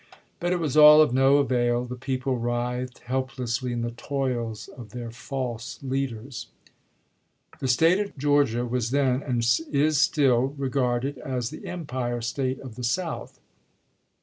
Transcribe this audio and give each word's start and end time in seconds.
But 0.39 0.51
it 0.51 0.57
was 0.59 0.75
all 0.75 0.99
of 0.99 1.13
no 1.13 1.37
avail; 1.37 1.85
the 1.85 1.95
people 1.95 2.35
writhed 2.39 3.03
helplessly 3.05 3.71
in 3.71 3.81
the 3.83 3.91
toils 3.91 4.67
of 4.67 4.93
their 4.93 5.11
false 5.11 5.77
leaders. 5.83 6.47
The 7.59 7.67
State 7.67 7.99
of 7.99 8.17
Georgia 8.17 8.65
was 8.65 8.89
then, 8.89 9.21
and 9.21 9.45
is 9.71 10.01
still, 10.01 10.55
regarded 10.57 11.19
as 11.19 11.51
the 11.51 11.67
Empire 11.67 12.19
State 12.23 12.59
of 12.61 12.77
the 12.77 12.83
South. 12.83 13.39